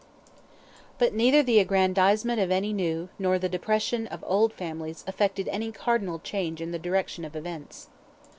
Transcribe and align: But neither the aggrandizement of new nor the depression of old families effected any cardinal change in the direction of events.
But 0.97 1.13
neither 1.13 1.43
the 1.43 1.59
aggrandizement 1.59 2.41
of 2.41 2.49
new 2.49 3.09
nor 3.19 3.37
the 3.37 3.47
depression 3.47 4.07
of 4.07 4.23
old 4.25 4.51
families 4.51 5.03
effected 5.07 5.47
any 5.49 5.71
cardinal 5.71 6.17
change 6.17 6.59
in 6.59 6.71
the 6.71 6.79
direction 6.79 7.23
of 7.23 7.35
events. 7.35 7.87